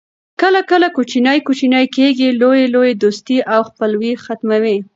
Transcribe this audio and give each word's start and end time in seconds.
کله 0.41 0.61
کله 0.71 0.87
کوچنۍ 0.95 1.37
کوچنۍ 1.47 1.85
ګیلې 1.95 2.29
لویي 2.41 2.65
لویي 2.73 2.93
دوستۍ 3.03 3.37
او 3.53 3.59
خپلوۍ 3.69 4.11
ختموي 4.23 4.77